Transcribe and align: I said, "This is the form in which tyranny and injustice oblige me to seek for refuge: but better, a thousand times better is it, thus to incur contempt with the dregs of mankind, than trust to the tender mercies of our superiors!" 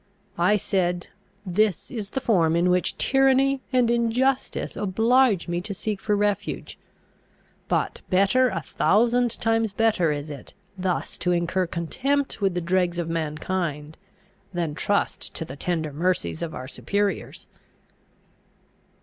I 0.39 0.55
said, 0.55 1.09
"This 1.45 1.91
is 1.91 2.09
the 2.09 2.19
form 2.19 2.55
in 2.55 2.71
which 2.71 2.97
tyranny 2.97 3.61
and 3.71 3.91
injustice 3.91 4.75
oblige 4.75 5.47
me 5.47 5.61
to 5.61 5.75
seek 5.75 6.01
for 6.01 6.15
refuge: 6.15 6.79
but 7.67 8.01
better, 8.09 8.47
a 8.49 8.61
thousand 8.63 9.39
times 9.39 9.73
better 9.73 10.11
is 10.11 10.31
it, 10.31 10.55
thus 10.75 11.19
to 11.19 11.31
incur 11.31 11.67
contempt 11.67 12.41
with 12.41 12.55
the 12.55 12.61
dregs 12.61 12.97
of 12.97 13.09
mankind, 13.09 13.95
than 14.51 14.73
trust 14.73 15.35
to 15.35 15.45
the 15.45 15.55
tender 15.55 15.93
mercies 15.93 16.41
of 16.41 16.55
our 16.55 16.67
superiors!" 16.67 17.45